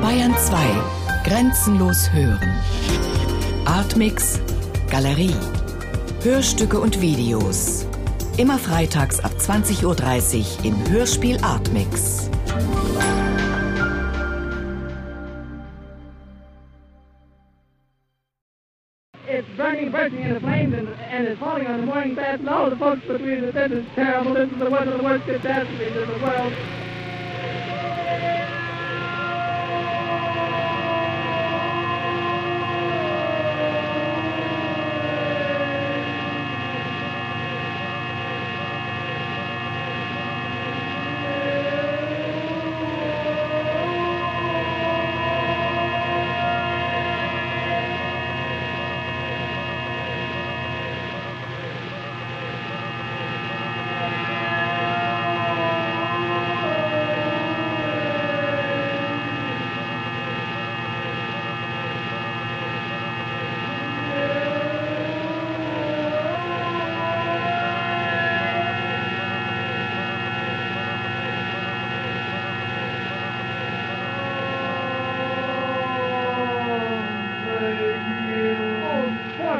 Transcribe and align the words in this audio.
Bayern 0.00 0.34
2. 0.36 0.56
Grenzenlos 1.24 2.12
hören. 2.12 2.52
Artmix. 3.64 4.40
Galerie. 4.90 5.34
Hörstücke 6.24 6.80
und 6.80 7.00
Videos. 7.00 7.86
Immer 8.38 8.58
freitags 8.58 9.20
ab 9.20 9.32
20.30 9.38 9.84
Uhr 9.84 10.64
im 10.64 10.90
Hörspiel 10.90 11.38
Artmix. 11.42 12.30
It's 19.28 19.48
burning, 19.56 19.92
bursting 19.92 20.22
into 20.22 20.40
flames, 20.40 20.74
and, 20.74 20.88
and 20.88 21.28
it's 21.28 21.38
falling 21.38 21.66
on 21.68 21.80
the 21.80 21.86
morning 21.86 22.16
fast, 22.16 22.40
and 22.40 22.48
all 22.48 22.70
the 22.70 22.76
folks 22.76 23.02
between. 23.06 23.52
This 23.52 23.70
is 23.70 23.84
terrible. 23.94 24.34
This 24.34 24.50
is 24.50 24.58
the 24.58 24.68
one 24.68 24.88
of 24.88 24.98
the 24.98 25.04
worst 25.04 25.26
catastrophes 25.26 25.96
in 25.96 26.08
the 26.08 26.18
world. 26.24 26.52
Thank 27.42 27.66
you. 28.56 28.61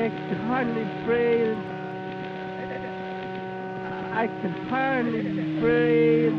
I 0.00 0.08
can 0.08 0.40
hardly 0.48 0.84
breathe. 1.04 1.58
I 4.12 4.26
can 4.40 4.52
hardly 4.70 5.22
breathe. 5.60 6.32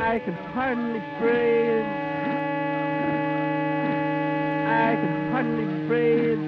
I 0.00 0.18
can 0.18 0.34
hardly 0.54 1.02
breathe. 1.20 1.84
I 4.66 4.96
can 4.96 5.12
hardly 5.30 5.66
breathe. 5.86 6.44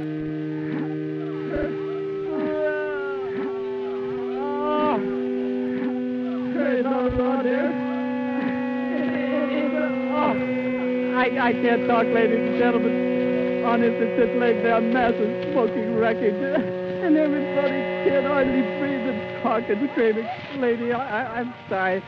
I, 11.36 11.48
I 11.48 11.52
can't 11.52 11.86
talk, 11.86 12.06
ladies 12.06 12.40
and 12.40 12.58
gentlemen. 12.58 13.64
Honest, 13.64 13.96
it's 14.00 14.16
this 14.16 14.40
leg 14.40 14.62
there, 14.62 14.80
massive 14.80 15.52
smoking 15.52 15.96
wreckage. 15.96 16.74
And 16.98 17.16
everybody 17.16 17.78
can't 18.10 18.26
hardly 18.26 18.60
breathe 18.80 19.06
and 19.08 19.42
talk 19.42 19.62
and 19.70 19.88
screaming. 19.92 20.26
Lady, 20.60 20.92
I, 20.92 21.22
I, 21.22 21.38
I'm 21.38 21.54
sorry. 21.68 22.02